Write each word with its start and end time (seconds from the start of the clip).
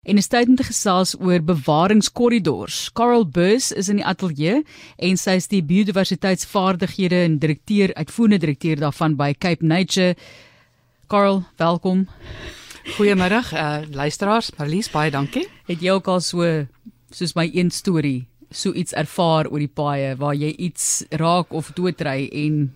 En 0.00 0.16
is 0.16 0.30
tyd 0.32 0.48
om 0.48 0.54
te 0.56 0.64
gesels 0.64 1.10
oor 1.20 1.42
bewaringskorridors. 1.44 2.88
Carol 2.96 3.26
Bus 3.28 3.66
is 3.76 3.90
in 3.92 3.98
die 4.00 4.06
ateljee 4.08 4.62
en 4.96 5.20
sy 5.20 5.34
is 5.36 5.50
die 5.52 5.60
biodiversiteitsvaardighede 5.60 7.18
en 7.26 7.36
direkteur, 7.42 7.92
uitvoerende 7.98 8.38
direkteur 8.46 8.80
daarvan 8.80 9.18
by 9.20 9.34
Cape 9.36 9.60
Nature. 9.60 10.16
Carol, 11.12 11.42
welkom. 11.60 12.06
Goeiemiddag, 12.96 13.52
uh 13.52 13.84
luisteraars. 13.92 14.48
Marlies, 14.56 14.88
baie 14.88 15.12
dankie. 15.12 15.44
Het 15.68 15.84
jy 15.84 15.92
ook 15.98 16.08
al 16.08 16.24
so 16.24 16.48
soos 17.12 17.36
my 17.36 17.50
een 17.52 17.68
storie 17.70 18.24
so 18.50 18.72
iets 18.72 18.96
ervaar 18.96 19.52
oor 19.52 19.60
die 19.60 19.68
paaie 19.68 20.14
waar 20.16 20.34
jy 20.34 20.54
iets 20.56 21.02
raak 21.10 21.52
of 21.52 21.74
doodry 21.76 22.30
en 22.32 22.70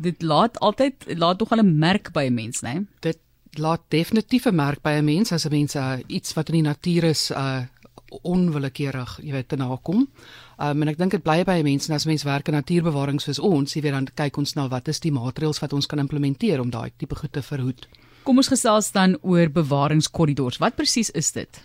dit 0.00 0.22
laat 0.22 0.56
altyd 0.64 1.12
laat 1.12 1.38
tog 1.38 1.52
al 1.52 1.60
'n 1.60 1.78
merk 1.78 2.12
by 2.12 2.24
'n 2.24 2.34
mens, 2.34 2.62
né? 2.64 2.86
Dit 3.00 3.18
laat 3.58 3.82
definitief 3.88 4.46
'n 4.46 4.54
merk 4.54 4.82
by 4.82 4.98
'n 4.98 5.04
mens 5.04 5.32
as 5.32 5.46
'n 5.46 5.50
mens 5.50 5.74
uh, 5.74 5.98
iets 6.06 6.34
wat 6.34 6.48
in 6.48 6.54
die 6.54 6.68
natuur 6.68 7.04
is 7.04 7.30
uh 7.30 7.62
onwillekeurig, 8.22 9.18
jy 9.22 9.32
weet, 9.32 9.48
te 9.48 9.56
nakom. 9.56 10.08
Um, 10.58 10.82
en 10.82 10.88
ek 10.88 10.98
dink 10.98 11.14
dit 11.14 11.22
bly 11.22 11.44
by 11.44 11.60
'n 11.60 11.64
mens 11.64 11.88
en 11.88 11.94
as 11.94 12.06
mens 12.06 12.22
werk 12.22 12.48
in 12.48 12.54
natuurbewaring 12.54 13.20
soos 13.20 13.38
ons, 13.38 13.74
jy 13.74 13.82
weet 13.82 13.92
dan 13.92 14.08
kyk 14.14 14.36
ons 14.36 14.54
na 14.54 14.68
wat 14.68 14.88
is 14.88 15.00
die 15.00 15.12
maatreëls 15.12 15.60
wat 15.60 15.72
ons 15.72 15.86
kan 15.86 15.98
implementeer 15.98 16.60
om 16.60 16.70
daai 16.70 16.90
tipe 16.96 17.14
goed 17.14 17.32
te 17.32 17.42
verhoed. 17.42 17.86
Kom 18.24 18.36
ons 18.36 18.48
gesels 18.48 18.92
dan 18.92 19.16
oor 19.22 19.48
bewaringskorridors. 19.48 20.58
Wat 20.58 20.76
presies 20.76 21.10
is 21.10 21.32
dit? 21.32 21.60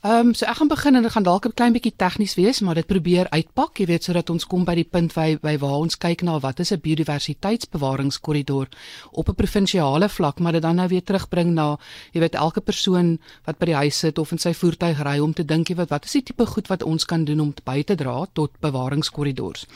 Ehm 0.00 0.26
um, 0.26 0.34
so 0.34 0.46
ek 0.48 0.56
gaan 0.56 0.68
begin 0.68 0.94
en 0.96 1.02
dit 1.02 1.12
gaan 1.12 1.22
dalk 1.22 1.44
'n 1.46 1.52
klein 1.52 1.72
bietjie 1.72 1.92
tegnies 1.96 2.34
wees, 2.34 2.60
maar 2.60 2.74
dit 2.74 2.86
probeer 2.86 3.26
uitpak, 3.28 3.78
jy 3.78 3.86
weet, 3.86 4.04
sodat 4.04 4.30
ons 4.30 4.46
kom 4.46 4.64
by 4.64 4.74
die 4.74 4.88
punt 4.88 5.14
by, 5.14 5.36
by 5.42 5.58
waar 5.58 5.76
ons 5.84 5.98
kyk 5.98 6.22
na 6.22 6.38
wat 6.40 6.60
is 6.60 6.72
'n 6.72 6.80
biodiversiteitsbewaringskorridor 6.80 8.68
op 9.12 9.28
'n 9.28 9.34
provinsiale 9.34 10.08
vlak, 10.08 10.38
maar 10.38 10.52
dit 10.52 10.62
dan 10.62 10.76
nou 10.76 10.88
weer 10.88 11.02
terugbring 11.04 11.52
na 11.52 11.76
jy 12.12 12.20
weet 12.20 12.34
elke 12.34 12.60
persoon 12.60 13.18
wat 13.44 13.58
by 13.58 13.66
die 13.66 13.74
huis 13.74 13.98
sit 13.98 14.18
of 14.18 14.32
in 14.32 14.38
sy 14.38 14.54
voertuig 14.54 15.02
ry 15.02 15.18
om 15.18 15.34
te 15.34 15.44
dink 15.44 15.68
jy 15.68 15.76
weet 15.76 15.90
wat 15.90 16.04
is 16.04 16.12
die 16.12 16.22
tipe 16.22 16.46
goed 16.46 16.68
wat 16.68 16.82
ons 16.82 17.04
kan 17.04 17.24
doen 17.24 17.40
om 17.40 17.54
by 17.64 17.82
te 17.82 17.94
dra 17.94 18.26
tot 18.32 18.50
bewaringskorridors. 18.60 19.66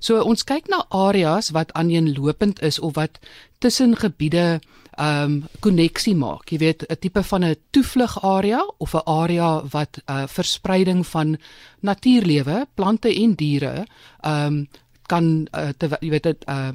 So 0.00 0.22
ons 0.22 0.44
kyk 0.44 0.68
na 0.68 0.86
areas 0.88 1.50
wat 1.50 1.72
aaneenlopend 1.72 2.62
is 2.62 2.78
of 2.78 2.94
wat 2.94 3.18
tussen 3.58 3.96
gebiede 3.96 4.60
um, 5.00 5.44
koneksie 5.60 6.14
maak. 6.14 6.50
Jy 6.50 6.58
weet 6.58 6.84
'n 6.88 6.96
tipe 7.00 7.22
van 7.22 7.44
'n 7.44 7.56
toevlugarea 7.70 8.60
of 8.78 8.94
'n 8.94 9.04
area 9.04 9.62
wat 9.70 9.98
'n 9.98 10.12
uh, 10.12 10.26
verspreiding 10.26 11.06
van 11.06 11.36
natuurlewe, 11.80 12.66
plante 12.74 13.14
en 13.14 13.34
diere 13.34 13.86
um, 14.24 14.68
kan 15.06 15.48
uh, 15.52 15.68
te, 15.76 15.88
jy 16.00 16.10
weet 16.10 16.22
dit 16.22 16.44
uh, 16.48 16.68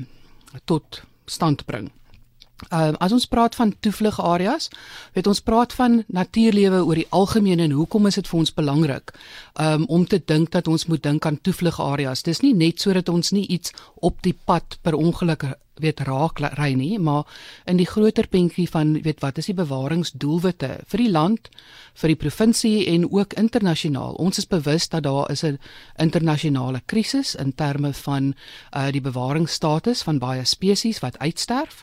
tot 0.65 1.01
stand 1.25 1.65
bring. 1.65 1.91
Um, 2.69 2.95
as 3.01 3.11
ons 3.11 3.25
praat 3.25 3.55
van 3.57 3.73
toevlugareas, 3.79 4.69
weet 5.13 5.27
ons 5.27 5.41
praat 5.41 5.73
van 5.73 6.03
natuurlewe 6.07 6.83
oor 6.85 6.95
die 6.95 7.07
algemeen 7.09 7.59
en 7.59 7.71
hoekom 7.71 8.05
is 8.05 8.19
dit 8.19 8.27
vir 8.27 8.39
ons 8.39 8.53
belangrik 8.53 9.13
um, 9.57 9.85
om 9.89 10.05
te 10.05 10.21
dink 10.25 10.51
dat 10.51 10.67
ons 10.67 10.85
moet 10.85 11.01
dink 11.03 11.25
aan 11.25 11.41
toevlugareas. 11.41 12.21
Dis 12.21 12.43
nie 12.45 12.53
net 12.53 12.81
sodat 12.81 13.09
ons 13.09 13.31
nie 13.31 13.47
iets 13.47 13.73
op 13.95 14.21
die 14.21 14.37
pad 14.45 14.77
per 14.81 14.93
ongeluk 14.93 15.47
weet 15.79 15.99
raak 15.99 16.39
ry 16.57 16.73
nie, 16.73 16.99
maar 16.99 17.23
in 17.65 17.77
die 17.77 17.87
groter 17.87 18.27
prentjie 18.27 18.67
van 18.69 18.97
weet 19.01 19.21
wat 19.23 19.37
is 19.37 19.47
die 19.49 19.55
bewaringsdoelwitte 19.57 20.69
vir 20.91 21.03
die 21.03 21.11
land, 21.11 21.49
vir 21.93 22.13
die 22.13 22.19
provinsie 22.19 22.75
en 22.91 23.07
ook 23.11 23.33
internasionaal. 23.39 24.17
Ons 24.21 24.41
is 24.41 24.47
bewus 24.47 24.89
dat 24.89 25.03
daar 25.03 25.31
is 25.31 25.43
'n 25.43 25.59
internasionale 25.97 26.81
krisis 26.85 27.35
in 27.35 27.53
terme 27.55 27.93
van 27.93 28.33
uh 28.75 28.91
die 28.91 29.01
bewaringsstatus 29.01 30.03
van 30.03 30.19
baie 30.19 30.45
spesies 30.45 30.99
wat 30.99 31.19
uitsterf. 31.19 31.81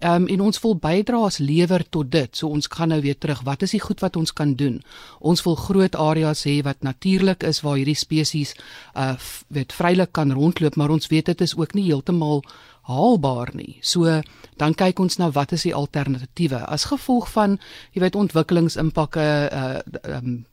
Um, 0.00 0.26
en 0.26 0.40
ons 0.40 0.60
wil 0.60 0.76
bydra 0.76 1.24
as 1.24 1.38
lewer 1.38 1.84
tot 1.88 2.10
dit. 2.10 2.36
So 2.36 2.48
ons 2.48 2.66
gaan 2.66 2.88
nou 2.88 3.00
weer 3.00 3.18
terug. 3.18 3.42
Wat 3.42 3.62
is 3.62 3.70
die 3.70 3.80
goed 3.80 4.00
wat 4.00 4.16
ons 4.16 4.32
kan 4.32 4.54
doen? 4.54 4.82
Ons 5.18 5.42
wil 5.42 5.54
groot 5.54 5.94
areas 5.94 6.44
hê 6.44 6.62
wat 6.62 6.82
natuurlik 6.82 7.42
is 7.42 7.60
waar 7.60 7.76
hierdie 7.76 7.94
spesies 7.94 8.54
uh 8.94 9.16
weet 9.48 9.72
vrylik 9.72 10.12
kan 10.12 10.32
rondloop, 10.32 10.76
maar 10.76 10.90
ons 10.90 11.06
weet 11.06 11.26
dit 11.26 11.40
is 11.40 11.56
ook 11.56 11.74
nie 11.74 11.84
heeltemal 11.84 12.44
haalbaar 12.88 13.52
nie. 13.54 13.78
So 13.84 14.20
dan 14.58 14.74
kyk 14.74 15.00
ons 15.00 15.18
na 15.20 15.30
wat 15.34 15.52
is 15.54 15.66
die 15.68 15.74
alternatiewe 15.76 16.64
as 16.66 16.88
gevolg 16.90 17.28
van 17.34 17.58
jy 17.94 18.02
weet 18.04 18.18
ontwikkelingsimpakke 18.18 19.26
uh 19.52 20.16
um 20.18 20.44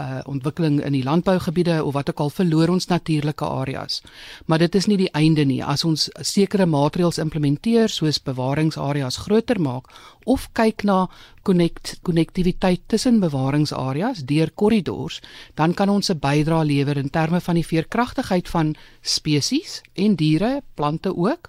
uh 0.00 0.20
ontwikkeling 0.24 0.80
in 0.84 0.92
die 0.92 1.04
landbougebiede 1.04 1.84
of 1.84 1.92
wat 1.92 2.08
ook 2.10 2.20
al 2.20 2.30
verloor 2.30 2.68
ons 2.68 2.86
natuurlike 2.86 3.44
areas. 3.44 4.02
Maar 4.46 4.58
dit 4.58 4.74
is 4.74 4.86
nie 4.86 4.96
die 4.96 5.10
einde 5.12 5.44
nie. 5.44 5.64
As 5.64 5.84
ons 5.84 6.08
sekere 6.20 6.66
maatreëls 6.66 7.18
implementeer 7.18 7.88
soos 7.88 8.22
bewaringsareas 8.22 9.16
groter 9.16 9.60
maak 9.60 9.90
of 10.24 10.48
kyk 10.52 10.84
na 10.84 11.08
connect 11.42 11.98
konnektiwiteit 12.02 12.80
tussen 12.86 13.20
bewaringsareas 13.20 14.24
deur 14.24 14.50
korridors, 14.54 15.20
dan 15.54 15.74
kan 15.74 15.88
ons 15.88 16.10
'n 16.10 16.18
bydrae 16.18 16.64
lewer 16.64 16.96
in 16.96 17.10
terme 17.10 17.40
van 17.40 17.54
die 17.54 17.66
veerkragtigheid 17.66 18.48
van 18.48 18.74
spesies 19.00 19.82
en 19.94 20.16
diere, 20.16 20.62
plante 20.74 21.16
ook 21.16 21.48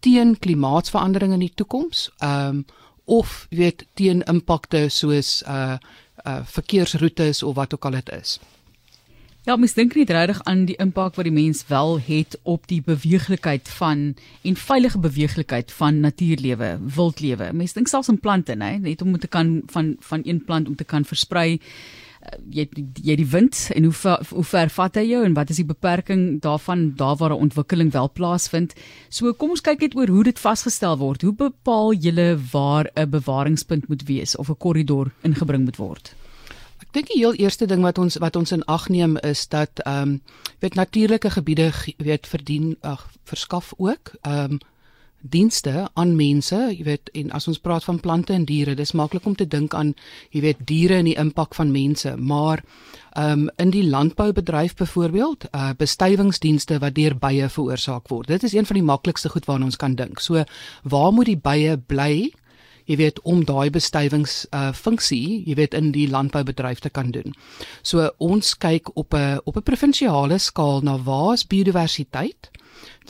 teen 0.00 0.38
klimaatsverandering 0.38 1.32
in 1.32 1.38
die 1.38 1.54
toekoms. 1.54 2.10
Um 2.20 2.64
of 3.10 3.46
weet 3.50 3.86
teen 3.94 4.22
impakte 4.22 4.88
soos 4.88 5.42
uh 5.42 5.78
uh 6.26 6.40
verkeersroetes 6.44 7.42
of 7.42 7.54
wat 7.54 7.74
ook 7.74 7.84
al 7.84 7.90
dit 7.90 8.10
is. 8.20 8.38
Ja, 9.48 9.56
mens 9.56 9.72
dink 9.72 9.94
nie 9.96 10.04
regtig 10.04 10.42
aan 10.44 10.66
die 10.68 10.76
impak 10.76 11.14
wat 11.16 11.24
die 11.24 11.32
mens 11.32 11.62
wel 11.66 11.94
het 12.04 12.36
op 12.42 12.66
die 12.68 12.82
beweeglikheid 12.84 13.68
van 13.72 14.02
en 14.44 14.56
veilige 14.56 14.98
beweeglikheid 14.98 15.72
van 15.72 16.00
natuurlewe, 16.00 16.74
wildlewe. 16.94 17.48
Mens 17.52 17.72
dink 17.72 17.88
selfs 17.88 18.12
aan 18.12 18.20
plante, 18.20 18.52
nê, 18.52 18.74
net 18.78 19.02
om 19.02 19.16
te 19.18 19.28
kan 19.28 19.62
van 19.72 19.94
van 20.00 20.20
een 20.24 20.44
plant 20.44 20.68
om 20.68 20.76
te 20.76 20.84
kan 20.84 21.04
versprei. 21.04 21.60
Uh, 22.20 22.36
jy 22.52 22.66
jy 23.00 23.14
die 23.16 23.28
wind 23.32 23.70
en 23.72 23.86
hoe 23.88 23.94
ver, 23.96 24.26
hoe 24.28 24.44
ver 24.44 24.68
vat 24.68 24.96
hy 25.00 25.06
jou 25.08 25.22
en 25.24 25.34
wat 25.38 25.50
is 25.50 25.56
die 25.56 25.64
beperking 25.64 26.24
daarvan 26.44 26.90
daar 26.96 27.16
waar 27.16 27.32
'n 27.32 27.48
ontwikkeling 27.48 27.92
wel 27.92 28.10
plaasvind. 28.12 28.74
So 29.08 29.32
kom 29.32 29.50
ons 29.50 29.64
kyk 29.64 29.80
net 29.80 29.96
oor 29.96 30.08
hoe 30.08 30.24
dit 30.24 30.38
vasgestel 30.38 30.98
word. 30.98 31.22
Hoe 31.22 31.32
bepaal 31.32 31.94
julle 31.94 32.38
waar 32.52 32.90
'n 32.94 33.10
bewaringspunt 33.10 33.88
moet 33.88 34.04
wees 34.04 34.36
of 34.36 34.50
'n 34.50 34.56
korridor 34.56 35.12
ingebring 35.22 35.64
moet 35.64 35.76
word? 35.76 36.14
Ek 36.80 36.92
dink 36.92 37.06
die 37.06 37.20
heel 37.20 37.34
eerste 37.34 37.66
ding 37.66 37.82
wat 37.82 37.98
ons 37.98 38.16
wat 38.16 38.36
ons 38.36 38.52
in 38.52 38.64
ag 38.64 38.88
neem 38.88 39.16
is 39.16 39.48
dat 39.48 39.80
ehm 39.84 40.02
um, 40.02 40.20
weet 40.58 40.74
natuurlike 40.74 41.30
gebiede 41.30 41.72
weet 41.96 42.26
verdien 42.26 42.76
ag 42.80 43.10
verskaf 43.24 43.72
ook 43.76 44.12
ehm 44.20 44.52
um, 44.52 44.60
dienste 45.20 45.88
aan 45.94 46.16
mense, 46.16 46.56
jy 46.56 46.84
weet 46.84 47.10
en 47.14 47.30
as 47.36 47.48
ons 47.48 47.58
praat 47.58 47.84
van 47.84 48.00
plante 48.00 48.32
en 48.32 48.44
diere, 48.44 48.74
dis 48.74 48.92
maklik 48.92 49.26
om 49.26 49.36
te 49.36 49.46
dink 49.48 49.74
aan 49.74 49.94
jy 50.30 50.40
weet 50.40 50.64
diere 50.66 51.00
en 51.00 51.08
die 51.10 51.18
impak 51.18 51.54
van 51.54 51.72
mense, 51.72 52.16
maar 52.16 52.64
ehm 53.10 53.32
um, 53.32 53.48
in 53.58 53.70
die 53.74 53.82
landboubedryf 53.82 54.74
byvoorbeeld, 54.78 55.48
uh 55.54 55.72
bestuivingsdienste 55.78 56.78
wat 56.78 56.94
deur 56.94 57.16
bye 57.18 57.48
veroorsaak 57.48 58.08
word. 58.08 58.28
Dit 58.28 58.42
is 58.42 58.54
een 58.54 58.66
van 58.66 58.78
die 58.78 58.86
maklikste 58.86 59.28
goed 59.28 59.46
waarna 59.50 59.64
ons 59.64 59.76
kan 59.76 59.94
dink. 59.94 60.20
So 60.20 60.44
waar 60.82 61.12
moet 61.12 61.26
die 61.26 61.40
bye 61.40 61.76
bly? 61.76 62.30
jy 62.90 62.96
weet 62.98 63.20
om 63.28 63.44
daai 63.46 63.70
bestuivings 63.70 64.44
uh 64.56 64.70
funksie, 64.74 65.42
jy 65.46 65.54
weet 65.58 65.74
in 65.78 65.92
die 65.94 66.08
landboubedryf 66.10 66.82
te 66.82 66.90
kan 66.90 67.12
doen. 67.14 67.34
So 67.82 68.08
ons 68.18 68.56
kyk 68.58 68.90
op 68.96 69.14
'n 69.14 69.40
op 69.44 69.56
'n 69.56 69.62
provinsiale 69.62 70.38
skaal 70.38 70.80
na 70.82 70.98
waar 70.98 71.34
is 71.34 71.46
biodiversiteit? 71.46 72.50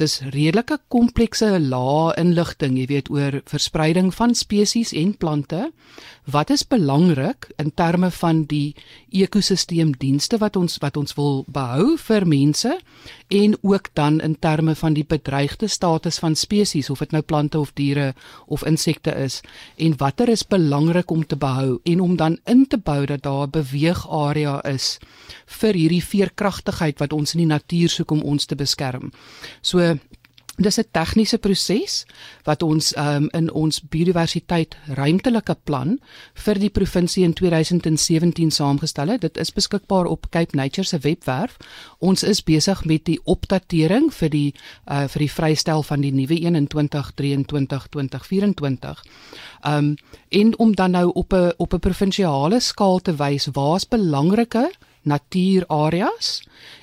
Dis 0.00 0.20
redelike 0.32 0.78
komplekse 0.88 1.58
lae 1.60 2.14
inligting, 2.16 2.78
jy 2.78 2.86
weet 2.88 3.10
oor 3.12 3.40
verspreiding 3.50 4.14
van 4.16 4.34
spesies 4.34 4.94
en 4.96 5.12
plante. 5.20 5.66
Wat 6.30 6.50
is 6.50 6.62
belangrik 6.64 7.50
in 7.58 7.72
terme 7.74 8.10
van 8.10 8.44
die 8.48 8.74
ekosisteemdienste 9.10 10.38
wat 10.38 10.56
ons 10.56 10.78
wat 10.80 10.96
ons 10.96 11.16
wil 11.18 11.44
behou 11.50 11.96
vir 11.98 12.26
mense 12.26 12.76
en 13.28 13.56
ook 13.60 13.90
dan 13.98 14.20
in 14.20 14.36
terme 14.38 14.74
van 14.74 14.94
die 14.94 15.04
bedreigde 15.04 15.68
status 15.68 16.18
van 16.22 16.36
spesies 16.36 16.90
of 16.90 17.02
dit 17.02 17.12
nou 17.12 17.22
plante 17.22 17.58
of 17.58 17.72
diere 17.74 18.14
of 18.46 18.64
insekte 18.64 19.14
is 19.14 19.40
en 19.76 19.96
watter 19.98 20.28
is 20.28 20.46
belangrik 20.46 21.10
om 21.10 21.26
te 21.26 21.36
behou 21.36 21.80
en 21.84 22.00
om 22.00 22.16
dan 22.16 22.38
in 22.44 22.66
te 22.66 22.78
bou 22.78 23.04
dat 23.06 23.22
daar 23.22 23.46
'n 23.46 23.50
beweegarea 23.50 24.60
is 24.64 24.98
vir 25.46 25.74
hierdie 25.74 26.04
veerkragtigheid 26.04 26.98
wat 26.98 27.12
ons 27.12 27.34
in 27.34 27.42
die 27.42 27.52
natuur 27.52 27.88
soek 27.88 28.10
om 28.10 28.22
ons 28.22 28.46
te 28.46 28.54
beskerm. 28.54 29.12
So 29.62 29.96
Dis 30.60 30.76
'n 30.78 30.84
tegniese 30.92 31.38
proses 31.38 32.06
wat 32.44 32.62
ons 32.62 32.96
um, 32.96 33.28
in 33.32 33.52
ons 33.52 33.80
biodiversiteit 33.80 34.76
ruimtelike 34.86 35.56
plan 35.64 35.98
vir 36.34 36.58
die 36.60 36.70
provinsie 36.70 37.24
in 37.24 37.32
2017 37.32 38.50
saamgestel 38.50 39.08
het. 39.08 39.20
Dit 39.20 39.36
is 39.40 39.52
beskikbaar 39.52 40.06
op 40.06 40.26
Cape 40.30 40.56
Nature 40.56 40.86
se 40.86 40.98
webwerf. 40.98 41.56
Ons 41.98 42.22
is 42.22 42.44
besig 42.44 42.84
met 42.84 43.04
die 43.04 43.20
opdatering 43.24 44.12
vir 44.12 44.28
die 44.28 44.54
uh, 44.86 45.08
vir 45.08 45.18
die 45.18 45.32
vrystel 45.32 45.82
van 45.82 46.00
die 46.00 46.12
nuwe 46.12 46.40
21-2023-2024. 46.44 46.50
Um 49.64 49.94
en 50.28 50.58
om 50.58 50.74
dan 50.74 50.90
nou 50.90 51.10
op 51.14 51.32
'n 51.32 51.52
op 51.56 51.74
'n 51.74 51.78
provinsiale 51.78 52.60
skaal 52.60 52.98
te 52.98 53.16
wys 53.16 53.48
waar's 53.52 53.88
belangrike 53.88 54.70
natuurareas 55.02 56.40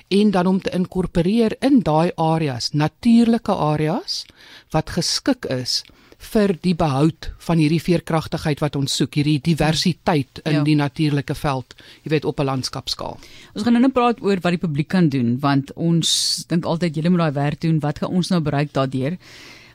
en 0.08 0.30
dan 0.30 0.46
om 0.46 0.60
te 0.60 0.72
inkorporeer 0.74 1.56
in 1.60 1.80
daai 1.84 2.10
areas 2.16 2.72
natuurlike 2.72 3.52
areas 3.52 4.24
wat 4.72 4.90
geskik 4.96 5.48
is 5.52 5.82
vir 6.18 6.56
die 6.62 6.74
behoud 6.74 7.30
van 7.46 7.60
hierdie 7.62 7.80
veerkragtigheid 7.80 8.60
wat 8.60 8.76
ons 8.76 8.96
soek, 8.98 9.14
hierdie 9.20 9.38
diversiteit 9.44 10.40
in 10.44 10.58
ja. 10.58 10.62
die 10.66 10.74
natuurlike 10.78 11.34
veld, 11.38 11.76
jy 12.02 12.10
weet 12.10 12.26
op 12.26 12.40
'n 12.40 12.48
landskapskaal. 12.50 13.18
Ons 13.54 13.64
gaan 13.64 13.72
nou 13.72 13.82
net 13.82 13.94
praat 13.94 14.20
oor 14.20 14.40
wat 14.42 14.52
die 14.52 14.64
publiek 14.66 14.88
kan 14.88 15.08
doen 15.08 15.38
want 15.38 15.72
ons 15.76 16.44
dink 16.48 16.64
altyd 16.64 16.96
julle 16.96 17.10
moet 17.10 17.20
daai 17.20 17.32
werk 17.32 17.60
doen. 17.60 17.78
Wat 17.80 17.98
gaan 17.98 18.10
ons 18.10 18.30
nou 18.30 18.40
bereik 18.40 18.72
daardeur? 18.72 19.16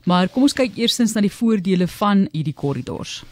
Maar 0.06 0.28
kom 0.28 0.44
ons 0.44 0.54
kyk 0.54 0.76
eerstens 0.78 1.14
na 1.16 1.22
die 1.22 1.32
voordele 1.32 1.88
van 1.88 2.28
hierdie 2.34 2.54
korridors. 2.54 3.24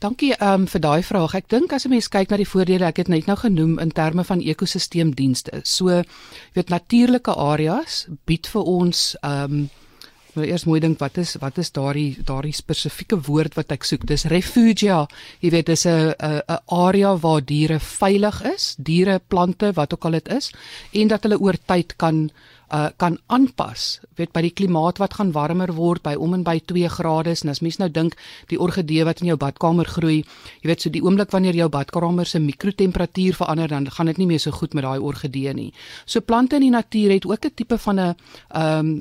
Dankie 0.00 0.32
um, 0.40 0.62
vir 0.64 0.80
daai 0.80 1.02
vraag. 1.04 1.34
Ek 1.36 1.48
dink 1.52 1.72
as 1.76 1.84
'n 1.84 1.90
mens 1.92 2.08
kyk 2.08 2.30
na 2.30 2.36
die 2.40 2.48
voordele, 2.48 2.86
ek 2.88 2.96
het 2.96 3.08
net 3.08 3.26
nou 3.26 3.36
genoem 3.36 3.78
in 3.78 3.90
terme 3.92 4.24
van 4.24 4.40
ekosisteemdienste. 4.40 5.60
So, 5.64 5.90
jy 5.90 6.04
weet 6.54 6.70
natuurlike 6.70 7.34
areas 7.36 8.06
bied 8.26 8.46
vir 8.46 8.62
ons 8.62 9.16
ehm 9.22 9.52
um, 9.52 9.70
Maar 10.34 10.46
eers 10.46 10.64
mooi 10.64 10.78
dink 10.80 11.00
wat 11.02 11.16
is 11.18 11.34
wat 11.42 11.58
is 11.58 11.72
daardie 11.74 12.18
daardie 12.24 12.54
spesifieke 12.54 13.18
woord 13.26 13.56
wat 13.58 13.72
ek 13.74 13.84
soek? 13.84 14.06
Dis 14.06 14.28
refugia. 14.30 15.06
Jy 15.42 15.50
weet 15.50 15.66
dis 15.66 15.86
'n 15.86 16.14
'n 16.18 16.58
area 16.66 17.16
waar 17.18 17.42
diere 17.44 17.80
veilig 17.80 18.42
is, 18.54 18.74
diere, 18.78 19.20
plante, 19.28 19.72
wat 19.72 19.92
ook 19.94 20.04
al 20.04 20.10
dit 20.10 20.28
is, 20.28 20.52
en 20.92 21.08
dat 21.08 21.22
hulle 21.22 21.40
oor 21.40 21.56
tyd 21.66 21.96
kan 21.96 22.30
uh 22.72 22.88
kan 22.96 23.18
aanpas 23.26 24.00
weet 24.16 24.32
by 24.32 24.42
die 24.42 24.54
klimaat 24.54 24.98
wat 24.98 25.14
gaan 25.14 25.32
warmer 25.32 25.72
word 25.74 26.02
by 26.02 26.14
om 26.14 26.34
en 26.34 26.44
by 26.46 26.58
2 26.72 26.88
grade 26.88 27.34
en 27.42 27.50
as 27.50 27.60
mens 27.60 27.78
nou 27.78 27.88
dink 27.90 28.14
die 28.48 28.60
orgidee 28.60 29.04
wat 29.04 29.20
in 29.20 29.26
jou 29.32 29.36
badkamer 29.36 29.86
groei 29.86 30.20
jy 30.62 30.70
weet 30.70 30.82
so 30.82 30.90
die 30.90 31.02
oomblik 31.02 31.30
wanneer 31.30 31.54
jou 31.54 31.68
badkamer 31.68 32.26
se 32.26 32.38
mikrotemperatuur 32.38 33.34
verander 33.34 33.68
dan 33.68 33.90
gaan 33.90 34.06
dit 34.06 34.18
nie 34.18 34.26
meer 34.26 34.40
so 34.40 34.50
goed 34.50 34.74
met 34.74 34.84
daai 34.84 34.98
orgidee 34.98 35.54
nie. 35.54 35.72
So 36.06 36.20
plante 36.20 36.56
in 36.56 36.68
die 36.68 36.70
natuur 36.74 37.10
het 37.10 37.26
ook 37.26 37.44
'n 37.44 37.54
tipe 37.54 37.78
van 37.78 38.00
'n 38.00 38.14
um 38.54 39.00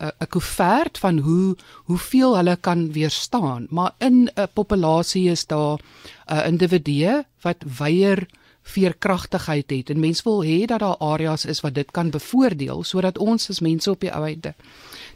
'n 0.00 0.28
koevert 0.28 0.98
van 0.98 1.18
hoe 1.18 1.56
hoeveel 1.84 2.36
hulle 2.36 2.56
kan 2.56 2.92
weerstaan, 2.92 3.66
maar 3.70 3.92
in 3.98 4.30
'n 4.34 4.48
populasie 4.52 5.30
is 5.30 5.46
daar 5.46 5.76
'n 5.76 6.34
uh, 6.34 6.46
individue 6.46 7.24
wat 7.40 7.64
weier 7.78 8.28
veerkragtigheid 8.62 9.70
het. 9.70 9.90
En 9.90 10.00
mense 10.00 10.22
wil 10.22 10.44
hê 10.44 10.64
dat 10.66 10.80
daar 10.80 10.96
areas 10.98 11.44
is 11.44 11.60
wat 11.60 11.74
dit 11.74 11.90
kan 11.90 12.10
bevoordeel 12.10 12.82
sodat 12.84 13.18
ons 13.18 13.50
as 13.50 13.60
mense 13.60 13.90
op 13.90 14.00
die 14.00 14.12
ou 14.12 14.24
einde 14.24 14.54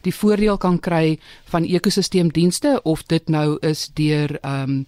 die 0.05 0.15
voordeel 0.15 0.59
kan 0.61 0.79
kry 0.81 1.19
van 1.53 1.65
ekosisteemdienste 1.65 2.81
of 2.85 3.05
dit 3.09 3.29
nou 3.29 3.57
is 3.61 3.89
deur 3.95 4.39
ehm 4.41 4.63
um, 4.63 4.87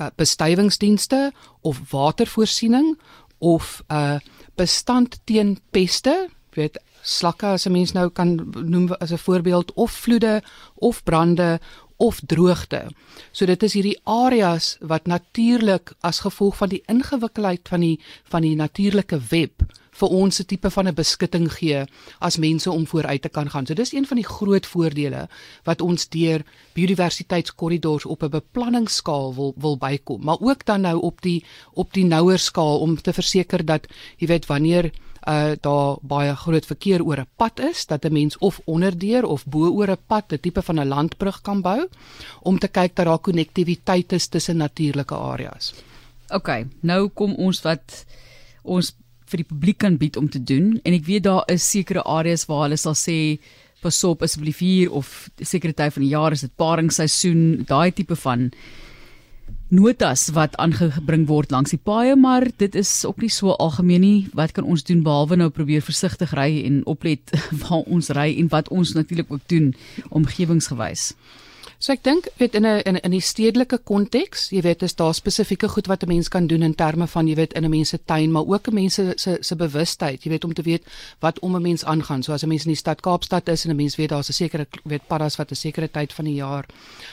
uh, 0.00 0.08
bestuivingsdienste 0.16 1.32
of 1.60 1.80
watervoorsiening 1.90 2.96
of 3.38 3.82
'n 3.88 3.94
uh, 3.94 4.18
bestand 4.54 5.18
teen 5.24 5.58
peste. 5.70 6.28
Weet 6.50 6.80
slakke 7.02 7.46
as 7.46 7.66
'n 7.66 7.72
mens 7.72 7.92
nou 7.92 8.08
kan 8.10 8.52
noem 8.64 8.92
as 8.92 9.12
'n 9.12 9.18
voorbeeld 9.18 9.72
of 9.74 9.90
vloede 9.90 10.42
of 10.74 11.02
brande 11.02 11.60
of 11.96 12.20
droogte. 12.26 12.86
So 13.32 13.46
dit 13.46 13.62
is 13.62 13.72
hierdie 13.72 13.98
areas 14.04 14.76
wat 14.80 15.06
natuurlik 15.06 15.94
as 16.00 16.20
gevolg 16.20 16.56
van 16.56 16.68
die 16.68 16.82
ingewikkeldheid 16.86 17.68
van 17.68 17.80
die 17.80 17.96
van 18.24 18.42
die 18.42 18.56
natuurlike 18.56 19.20
web 19.30 19.64
vir 19.96 20.12
ons 20.12 20.40
'n 20.40 20.44
tipe 20.44 20.70
van 20.70 20.88
'n 20.88 20.94
beskutting 20.94 21.48
gee 21.52 21.84
as 22.20 22.36
mense 22.36 22.70
om 22.70 22.86
vooruit 22.86 23.22
te 23.22 23.28
kan 23.28 23.50
gaan. 23.50 23.66
So 23.66 23.74
dis 23.74 23.92
een 23.92 24.06
van 24.06 24.16
die 24.16 24.30
groot 24.36 24.66
voordele 24.66 25.28
wat 25.64 25.80
ons 25.80 26.08
deur 26.08 26.44
biodiversiteitskorridors 26.74 28.04
op 28.04 28.22
'n 28.22 28.30
beplanningsskaal 28.30 29.34
wil 29.34 29.54
wil 29.56 29.76
bykom, 29.76 30.24
maar 30.24 30.40
ook 30.40 30.64
dan 30.64 30.80
nou 30.80 31.00
op 31.00 31.22
die 31.22 31.44
op 31.72 31.92
die 31.92 32.04
nouer 32.04 32.38
skaal 32.38 32.80
om 32.80 33.00
te 33.00 33.12
verseker 33.12 33.64
dat 33.64 33.86
jy 34.16 34.26
weet 34.26 34.46
wanneer 34.46 34.92
uh 35.26 35.54
daar 35.60 35.96
baie 36.02 36.34
groot 36.36 36.66
verkeer 36.66 37.02
oor 37.02 37.20
'n 37.20 37.28
pad 37.36 37.60
is 37.60 37.86
dat 37.86 38.04
'n 38.04 38.12
mens 38.12 38.38
of 38.38 38.60
onderdeur 38.64 39.24
of 39.24 39.44
bo 39.46 39.70
oor 39.70 39.90
'n 39.90 40.04
pad 40.06 40.32
'n 40.32 40.40
tipe 40.40 40.62
van 40.62 40.80
'n 40.80 40.88
landbrug 40.88 41.42
kan 41.42 41.60
bou 41.60 41.88
om 42.42 42.58
te 42.58 42.68
kyk 42.68 42.94
dat 42.94 43.06
daar 43.06 43.18
konnektiwiteit 43.18 44.12
is 44.12 44.26
tussen 44.28 44.56
natuurlike 44.56 45.14
areas. 45.14 45.74
OK, 46.28 46.66
nou 46.80 47.08
kom 47.08 47.34
ons 47.34 47.62
wat 47.62 48.04
ons 48.62 48.94
vir 49.26 49.36
die 49.36 49.48
publiek 49.48 49.78
kan 49.78 49.96
bied 49.96 50.16
om 50.16 50.28
te 50.28 50.42
doen 50.42 50.80
en 50.84 50.92
ek 50.92 51.04
weet 51.04 51.22
daar 51.22 51.42
is 51.46 51.70
sekere 51.70 52.02
areas 52.02 52.46
waar 52.46 52.62
hulle 52.62 52.76
sal 52.76 52.94
sê 52.94 53.38
pas 53.82 54.04
op 54.04 54.22
asseblief 54.22 54.58
hier 54.58 54.90
of 54.90 55.28
sekere 55.36 55.74
tyd 55.76 55.92
van 55.92 56.02
die 56.02 56.10
jaar 56.10 56.32
is 56.32 56.40
dit 56.40 56.54
paringsseisoen, 56.56 57.64
daai 57.68 57.92
tipe 57.92 58.16
van 58.16 58.50
notas 59.68 60.28
wat 60.36 60.56
aangebring 60.62 61.26
word 61.26 61.50
langs 61.50 61.72
die 61.74 61.80
paaie, 61.82 62.14
maar 62.16 62.46
dit 62.56 62.74
is 62.78 62.90
ook 63.04 63.18
nie 63.22 63.30
so 63.32 63.56
algemeen 63.58 64.00
nie. 64.00 64.28
Wat 64.34 64.52
kan 64.54 64.64
ons 64.64 64.84
doen 64.86 65.02
behalwe 65.02 65.36
nou 65.36 65.50
probeer 65.50 65.82
versigtig 65.82 66.34
ry 66.38 66.62
en 66.64 66.84
oplet 66.86 67.34
waar 67.64 67.82
ons 67.86 68.12
ry 68.14 68.28
en 68.38 68.50
wat 68.52 68.70
ons 68.70 68.94
natuurlik 68.94 69.32
ook 69.32 69.42
doen 69.50 69.74
omgewingsgewys? 70.10 71.14
So 71.86 71.94
ek 71.94 72.00
dink 72.02 72.24
weet 72.40 72.56
in 72.58 72.66
'n 72.66 72.82
in 72.82 72.96
'n 72.98 73.14
die 73.14 73.20
stedelike 73.22 73.78
konteks, 73.78 74.48
jy 74.50 74.60
weet, 74.60 74.82
is 74.82 74.96
daar 74.98 75.14
spesifieke 75.14 75.68
goed 75.68 75.86
wat 75.86 76.02
'n 76.02 76.08
mens 76.08 76.28
kan 76.28 76.46
doen 76.46 76.62
in 76.62 76.74
terme 76.74 77.06
van 77.06 77.28
jy 77.28 77.34
weet 77.36 77.52
in 77.52 77.64
'n 77.64 77.70
mens 77.70 77.88
se 77.88 77.98
tuin, 78.04 78.32
maar 78.32 78.42
ook 78.42 78.66
'n 78.66 78.74
mens 78.74 78.94
se 78.94 79.12
se 79.14 79.38
se 79.40 79.56
bewustheid, 79.56 80.24
jy 80.24 80.30
weet 80.30 80.44
om 80.44 80.52
te 80.52 80.62
weet 80.62 80.82
wat 81.20 81.38
om 81.38 81.54
'n 81.54 81.62
mens 81.62 81.84
aangaan. 81.84 82.22
So 82.22 82.32
as 82.32 82.42
'n 82.42 82.48
mens 82.48 82.64
in 82.64 82.70
die 82.70 82.76
stad 82.76 83.00
Kaapstad 83.00 83.48
is 83.48 83.64
en 83.64 83.70
'n 83.70 83.76
mens 83.76 83.96
weet 83.96 84.08
daar's 84.08 84.28
'n 84.28 84.32
sekere 84.32 84.66
weet 84.82 85.06
paddas 85.06 85.36
wat 85.36 85.50
'n 85.50 85.54
sekere 85.54 85.90
tyd 85.90 86.12
van 86.12 86.24
die 86.24 86.34
jaar 86.34 86.64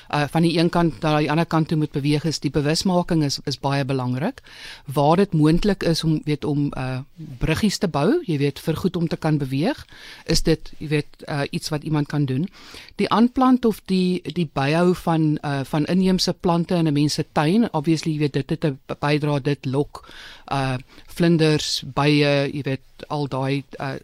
uh 0.10 0.28
van 0.28 0.42
die 0.42 0.58
een 0.58 0.70
kant 0.70 1.02
na 1.02 1.20
die 1.20 1.30
ander 1.30 1.46
kant 1.46 1.68
toe 1.68 1.78
moet 1.78 1.92
beweeg 1.92 2.24
is, 2.24 2.40
die 2.40 2.52
bewusmaking 2.52 3.24
is 3.24 3.40
is 3.46 3.60
baie 3.60 3.86
belangrik. 3.86 4.42
Waar 4.86 5.18
dit 5.18 5.34
moontlik 5.34 5.84
is 5.84 6.04
om 6.04 6.22
weet 6.26 6.44
om 6.44 6.72
uh 6.78 7.00
bruggies 7.40 7.78
te 7.78 7.88
bou, 7.88 8.22
jy 8.26 8.38
weet 8.38 8.60
vir 8.60 8.76
goed 8.76 8.96
om 8.96 9.08
te 9.08 9.18
kan 9.18 9.38
beweeg, 9.38 9.86
is 10.26 10.42
dit 10.42 10.72
jy 10.78 10.88
weet 10.88 11.08
uh 11.28 11.42
iets 11.52 11.70
wat 11.70 11.84
iemand 11.84 12.08
kan 12.08 12.26
doen. 12.26 12.50
Die 12.96 13.10
aanplant 13.10 13.66
of 13.66 13.82
die 13.86 14.22
die 14.34 14.50
byhou 14.64 14.96
van 15.04 15.30
uh 15.42 15.62
van 15.70 15.86
inheemse 15.86 16.34
plante 16.34 16.76
in 16.76 16.88
'n 16.88 16.94
mens 16.94 17.14
se 17.14 17.26
tuin. 17.32 17.70
Obviously, 17.72 18.12
jy 18.12 18.20
weet 18.20 18.34
dit 18.34 18.50
het 18.50 18.66
'n 18.66 18.80
bydra 19.00 19.40
dit 19.40 19.66
lok 19.66 20.04
uh 20.48 20.78
vlinders, 21.08 21.84
bye, 21.94 22.50
jy 22.54 22.62
weet 22.64 23.08
al 23.08 23.28
daai 23.28 23.64
uh 23.80 23.96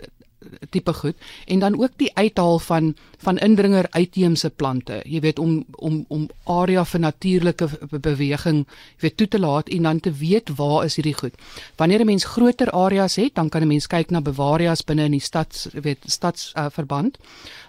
tipe 0.70 0.94
goed. 0.94 1.16
En 1.46 1.60
dan 1.60 1.82
ook 1.82 1.92
die 1.96 2.12
uithaal 2.14 2.60
van 2.60 2.96
van 3.18 3.38
indringer 3.38 3.88
uitheemse 3.90 4.50
plante. 4.50 5.02
Jy 5.04 5.20
weet 5.20 5.40
om 5.40 5.66
om 5.72 6.06
om 6.08 6.30
area 6.44 6.86
vir 6.86 7.00
natuurlike 7.00 7.68
beweging 8.00 8.66
jy 8.68 9.00
weet 9.00 9.18
toe 9.18 9.28
te 9.28 9.40
laat 9.40 9.70
en 9.70 9.84
dan 9.84 10.00
te 10.00 10.12
weet 10.12 10.50
waar 10.56 10.86
is 10.86 10.96
hierdie 10.96 11.18
goed. 11.18 11.36
Wanneer 11.76 12.00
'n 12.00 12.06
mens 12.06 12.24
groter 12.24 12.72
areas 12.72 13.16
het 13.16 13.36
dan 13.36 13.50
kan 13.50 13.62
'n 13.62 13.68
mens 13.68 13.88
kyk 13.88 14.10
na 14.10 14.22
bewarias 14.22 14.84
binne 14.84 15.04
in 15.04 15.12
die 15.12 15.20
stads 15.20 15.68
weet 15.74 15.98
stads 16.06 16.54
uh, 16.58 16.66
verband. 16.70 17.18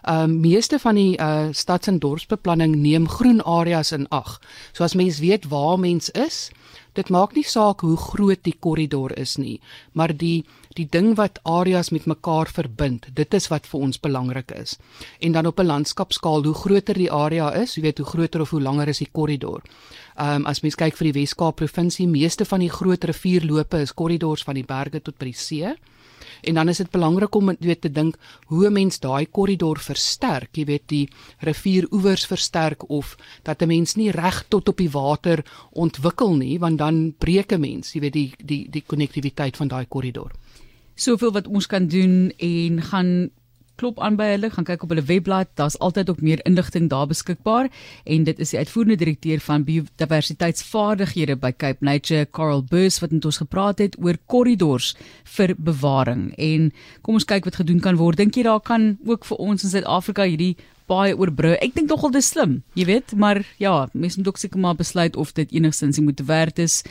Ehm 0.02 0.31
um, 0.31 0.40
meeste 0.40 0.78
van 0.78 0.94
die 0.94 1.19
uh, 1.19 1.49
stads 1.50 1.87
en 1.87 1.99
dorpsbeplanning 1.99 2.76
neem 2.76 3.08
groen 3.08 3.43
areas 3.43 3.93
in 3.93 4.08
ag. 4.08 4.40
So 4.72 4.84
as 4.84 4.94
mens 4.94 5.19
weet 5.19 5.49
waar 5.49 5.78
mens 5.78 6.11
is 6.11 6.50
dit 6.92 7.08
maak 7.08 7.34
nie 7.34 7.44
saak 7.44 7.81
hoe 7.81 7.96
groot 7.96 8.42
die 8.42 8.56
korridor 8.60 9.12
is 9.19 9.37
nie 9.38 9.60
maar 9.92 10.16
die 10.16 10.44
die 10.79 10.86
ding 10.86 11.17
wat 11.19 11.41
areas 11.43 11.91
met 11.91 12.06
mekaar 12.06 12.48
verbind, 12.55 13.08
dit 13.15 13.34
is 13.34 13.48
wat 13.50 13.67
vir 13.67 13.86
ons 13.86 13.98
belangrik 13.98 14.53
is. 14.55 14.76
En 15.19 15.32
dan 15.32 15.46
op 15.46 15.58
'n 15.58 15.67
landskapskaal, 15.67 16.44
hoe 16.44 16.55
groter 16.55 16.94
die 16.94 17.10
area 17.12 17.50
is, 17.55 17.74
jy 17.74 17.82
weet 17.82 17.98
hoe 17.98 18.06
groter 18.06 18.41
of 18.41 18.50
hoe 18.50 18.62
langer 18.62 18.88
is 18.88 18.98
die 18.98 19.10
korridor. 19.12 19.62
Ehm 20.17 20.34
um, 20.36 20.46
as 20.46 20.60
mens 20.60 20.74
kyk 20.74 20.96
vir 20.96 21.12
die 21.12 21.20
Wes-Kaap 21.20 21.56
provinsie, 21.56 22.06
meeste 22.06 22.44
van 22.44 22.60
die 22.60 22.70
groot 22.70 23.05
rivierloope 23.05 23.81
is 23.81 23.94
korridors 23.94 24.43
van 24.43 24.55
die 24.55 24.65
berge 24.65 25.00
tot 25.00 25.19
by 25.19 25.24
die 25.24 25.32
see. 25.32 25.74
En 26.43 26.55
dan 26.55 26.69
is 26.69 26.77
dit 26.77 26.91
belangrik 26.91 27.34
om 27.34 27.56
weet 27.58 27.81
te 27.81 27.91
dink 27.91 28.17
hoe 28.46 28.67
'n 28.67 28.72
mens 28.72 28.98
daai 29.00 29.27
korridor 29.27 29.79
versterk, 29.79 30.56
jy 30.56 30.65
weet 30.65 30.89
die 30.89 31.08
rivieroewers 31.39 32.27
versterk 32.27 32.91
of 32.91 33.17
dat 33.43 33.62
'n 33.62 33.69
mens 33.69 33.94
nie 33.94 34.10
reg 34.10 34.44
tot 34.48 34.69
op 34.69 34.77
die 34.77 34.91
water 34.91 35.44
ontwikkel 35.72 36.36
nie, 36.36 36.58
want 36.58 36.79
dan 36.79 37.15
breek 37.19 37.53
'n 37.53 37.60
mens, 37.60 37.93
jy 37.93 38.00
weet 38.00 38.12
die 38.12 38.32
die 38.44 38.70
die 38.70 38.84
konnektiwiteit 38.86 39.56
van 39.56 39.69
daai 39.69 39.86
korridor 39.86 40.31
soveel 41.00 41.32
wat 41.32 41.48
ons 41.48 41.67
kan 41.67 41.86
doen 41.89 42.31
en 42.36 42.82
gaan 42.82 43.31
klop 43.81 44.01
aan 44.05 44.19
by 44.20 44.29
hulle, 44.34 44.51
gaan 44.53 44.67
kyk 44.69 44.84
op 44.84 44.93
hulle 44.93 45.05
webblad, 45.08 45.51
daar's 45.58 45.79
altyd 45.81 46.10
ook 46.13 46.20
meer 46.25 46.43
inligting 46.49 46.91
daar 46.93 47.08
beskikbaar 47.10 47.70
en 48.05 48.27
dit 48.29 48.43
is 48.44 48.53
die 48.53 48.60
uitvoerende 48.60 48.99
direkteur 49.01 49.41
van 49.44 49.65
biodiversiteitsvaardighede 49.69 51.39
by 51.41 51.53
Cape 51.56 51.84
Nature, 51.84 52.27
Carl 52.29 52.65
Bus 52.69 53.01
wat 53.01 53.15
met 53.17 53.25
ons 53.25 53.41
gepraat 53.41 53.81
het 53.81 53.96
oor 54.01 54.19
korridors 54.29 54.93
vir 55.37 55.55
bewaring. 55.56 56.31
En 56.37 56.69
kom 57.03 57.17
ons 57.17 57.29
kyk 57.29 57.49
wat 57.49 57.60
gedoen 57.63 57.81
kan 57.81 57.99
word. 58.01 58.20
Dink 58.20 58.37
jy 58.37 58.44
daar 58.46 58.60
kan 58.60 58.93
ook 59.08 59.25
vir 59.29 59.41
ons 59.41 59.65
in 59.65 59.72
Suid-Afrika 59.72 60.29
hierdie 60.29 60.56
baie 60.91 61.15
oorbrug. 61.17 61.56
Ek 61.63 61.75
dink 61.77 61.89
tog 61.91 62.05
al 62.06 62.15
dis 62.15 62.32
slim, 62.32 62.60
jy 62.79 62.89
weet, 62.89 63.15
maar 63.15 63.44
ja, 63.63 63.87
mense 63.94 64.19
moet 64.20 64.32
ook 64.32 64.41
seker 64.43 64.60
maar 64.60 64.79
besluit 64.79 65.17
of 65.17 65.32
dit 65.37 65.53
enigstens 65.55 66.01
moet 66.03 66.20
werd 66.27 66.58
is 66.58 66.82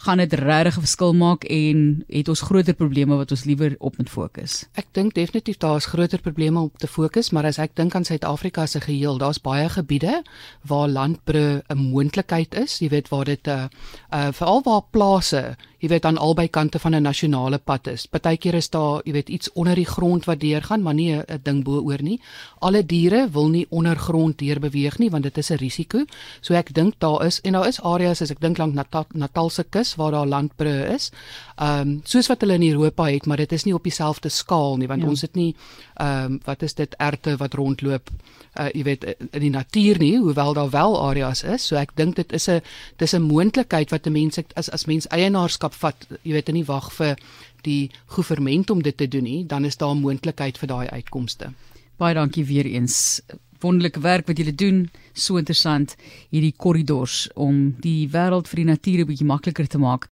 gaan 0.00 0.16
dit 0.16 0.32
regtig 0.32 0.76
'n 0.76 0.80
verskil 0.80 1.12
maak 1.12 1.44
en 1.44 2.04
het 2.08 2.28
ons 2.28 2.40
groter 2.40 2.74
probleme 2.74 3.16
wat 3.16 3.30
ons 3.30 3.44
liewer 3.44 3.74
op 3.78 3.96
moet 3.98 4.10
fokus? 4.10 4.64
Ek 4.72 4.86
dink 4.92 5.14
definitief 5.14 5.56
daar 5.56 5.76
is 5.76 5.84
groter 5.84 6.20
probleme 6.20 6.60
op 6.60 6.78
te 6.78 6.86
fokus, 6.86 7.30
maar 7.30 7.44
as 7.44 7.58
ek 7.58 7.74
dink 7.74 7.94
aan 7.94 8.04
Suid-Afrika 8.04 8.66
se 8.66 8.80
geheel, 8.80 9.18
daar's 9.18 9.40
baie 9.40 9.68
gebiede 9.68 10.22
waar 10.62 10.88
landbrug 10.88 11.62
'n 11.68 11.76
moontlikheid 11.76 12.54
is, 12.54 12.78
jy 12.78 12.88
weet 12.88 13.08
waar 13.08 13.24
dit 13.24 13.46
'n 13.46 13.50
uh, 13.50 13.68
uh, 14.12 14.32
veral 14.32 14.62
waar 14.62 14.82
plase 14.90 15.56
jy 15.80 15.88
weet 15.88 16.04
aan 16.04 16.20
albei 16.20 16.48
kante 16.52 16.78
van 16.78 16.94
'n 16.94 17.02
nasionale 17.02 17.58
pad 17.58 17.86
is. 17.86 18.06
Partykeer 18.06 18.54
is 18.54 18.70
daar, 18.70 19.00
jy 19.04 19.12
weet, 19.12 19.28
iets 19.28 19.52
onder 19.52 19.74
die 19.74 19.86
grond 19.86 20.24
wat 20.24 20.40
deurgaan, 20.40 20.82
maar 20.82 20.94
nie 20.94 21.16
'n 21.16 21.40
ding 21.42 21.64
bo-oor 21.64 22.02
nie. 22.02 22.20
Alle 22.58 22.86
diere 22.86 23.28
wil 23.30 23.48
nie 23.48 23.66
ondergrond 23.70 24.38
deur 24.38 24.60
beweeg 24.60 24.98
nie 24.98 25.10
want 25.10 25.22
dit 25.22 25.38
is 25.38 25.50
'n 25.50 25.56
risiko. 25.56 26.04
So 26.40 26.54
ek 26.54 26.74
dink 26.74 26.94
daar 26.98 27.26
is 27.26 27.40
en 27.40 27.52
daar 27.52 27.66
is 27.66 27.80
areas 27.80 28.22
as 28.22 28.30
ek 28.30 28.40
dink 28.40 28.58
lank 28.58 28.74
Natal, 28.74 29.06
Natal 29.12 29.50
se 29.50 29.64
kus 29.64 29.89
waar 29.94 30.10
daar 30.10 30.26
landbrûe 30.26 30.94
is. 30.94 31.10
Ehm 31.56 31.80
um, 31.80 32.00
soos 32.04 32.26
wat 32.26 32.40
hulle 32.40 32.54
in 32.54 32.68
Europa 32.72 33.04
het, 33.04 33.26
maar 33.26 33.36
dit 33.36 33.52
is 33.52 33.64
nie 33.64 33.74
op 33.74 33.82
dieselfde 33.82 34.28
skaal 34.28 34.76
nie 34.76 34.88
want 34.88 35.02
ja. 35.02 35.08
ons 35.08 35.20
het 35.20 35.34
nie 35.34 35.54
ehm 35.94 36.24
um, 36.24 36.40
wat 36.44 36.62
is 36.62 36.74
dit 36.74 36.94
erte 36.98 37.36
wat 37.36 37.54
rondloop 37.54 38.10
uh 38.58 38.68
jy 38.74 38.82
weet 38.82 39.04
in 39.30 39.44
die 39.44 39.50
natuur 39.50 39.98
nie, 39.98 40.16
hoewel 40.18 40.54
daar 40.54 40.70
wel 40.70 40.96
areas 41.00 41.42
is. 41.42 41.66
So 41.66 41.76
ek 41.76 41.94
dink 41.94 42.16
dit 42.16 42.32
is 42.32 42.48
'n 42.48 42.60
dis 42.96 43.14
'n 43.14 43.22
moontlikheid 43.22 43.90
wat 43.90 44.06
'n 44.06 44.12
mens 44.12 44.38
as 44.54 44.70
as 44.70 44.86
mens 44.86 45.06
eienaarskap 45.08 45.74
vat, 45.74 46.06
jy 46.22 46.32
weet, 46.32 46.48
en 46.48 46.54
nie 46.54 46.64
wag 46.64 46.92
vir 46.92 47.16
die 47.62 47.90
regering 48.16 48.70
om 48.70 48.82
dit 48.82 48.96
te 48.96 49.08
doen 49.08 49.22
nie, 49.22 49.46
dan 49.46 49.64
is 49.64 49.76
daar 49.76 49.94
'n 49.94 50.00
moontlikheid 50.00 50.58
vir 50.58 50.68
daai 50.68 50.88
uitkomste. 50.88 51.52
Baie 51.96 52.14
dankie 52.14 52.44
weer 52.44 52.66
eens. 52.66 53.20
Wonderlike 53.60 54.00
werk 54.00 54.26
wat 54.26 54.38
julle 54.40 54.54
doen, 54.56 54.88
so 55.12 55.36
interessant 55.36 55.96
hierdie 56.30 56.54
korridors 56.56 57.26
om 57.34 57.74
die 57.84 58.08
wêreld 58.08 58.48
vir 58.48 58.62
die 58.62 58.70
natuur 58.70 59.00
'n 59.02 59.10
bietjie 59.10 59.26
makliker 59.28 59.68
te 59.68 59.78
maak. 59.78 60.08